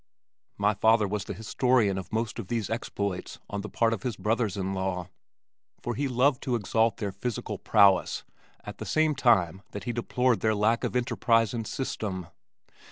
My 0.57 0.73
father 0.73 1.07
was 1.07 1.25
the 1.25 1.35
historian 1.35 1.99
of 1.99 2.11
most 2.11 2.39
of 2.39 2.47
these 2.47 2.71
exploits 2.71 3.37
on 3.51 3.61
the 3.61 3.69
part 3.69 3.93
of 3.93 4.01
his 4.01 4.15
brothers 4.17 4.57
in 4.57 4.73
law, 4.73 5.09
for 5.79 5.93
he 5.93 6.07
loved 6.07 6.41
to 6.41 6.55
exalt 6.55 6.97
their 6.97 7.11
physical 7.11 7.59
prowess 7.59 8.23
at 8.63 8.79
the 8.79 8.85
same 8.87 9.13
time 9.13 9.61
that 9.73 9.83
he 9.83 9.93
deplored 9.93 10.39
their 10.39 10.55
lack 10.55 10.83
of 10.83 10.95
enterprise 10.95 11.53
and 11.53 11.67
system. 11.67 12.25